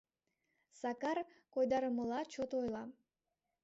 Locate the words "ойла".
2.59-2.83